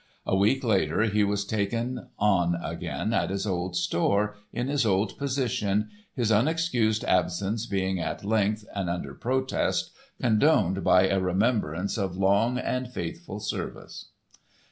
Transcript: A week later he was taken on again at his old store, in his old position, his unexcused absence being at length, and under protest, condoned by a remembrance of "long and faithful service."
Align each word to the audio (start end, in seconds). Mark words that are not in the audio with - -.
A 0.25 0.35
week 0.35 0.63
later 0.63 1.03
he 1.03 1.23
was 1.23 1.45
taken 1.45 2.07
on 2.17 2.55
again 2.55 3.13
at 3.13 3.29
his 3.29 3.45
old 3.45 3.75
store, 3.75 4.35
in 4.51 4.67
his 4.67 4.83
old 4.83 5.15
position, 5.19 5.89
his 6.15 6.31
unexcused 6.31 7.03
absence 7.03 7.67
being 7.67 7.99
at 7.99 8.25
length, 8.25 8.65
and 8.73 8.89
under 8.89 9.13
protest, 9.13 9.91
condoned 10.19 10.83
by 10.83 11.07
a 11.07 11.19
remembrance 11.19 11.99
of 11.99 12.17
"long 12.17 12.57
and 12.57 12.91
faithful 12.91 13.39
service." 13.39 14.07